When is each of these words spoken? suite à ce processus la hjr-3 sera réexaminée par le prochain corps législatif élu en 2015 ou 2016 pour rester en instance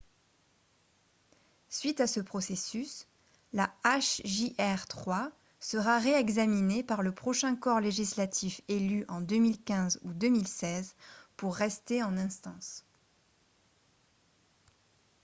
suite 1.69 2.01
à 2.01 2.07
ce 2.07 2.19
processus 2.19 3.05
la 3.53 3.71
hjr-3 3.83 5.29
sera 5.59 5.99
réexaminée 5.99 6.81
par 6.81 7.03
le 7.03 7.11
prochain 7.11 7.55
corps 7.55 7.79
législatif 7.79 8.61
élu 8.67 9.05
en 9.09 9.21
2015 9.21 9.99
ou 10.03 10.11
2016 10.13 10.95
pour 11.37 11.53
rester 11.55 12.01
en 12.01 12.17
instance 12.17 12.83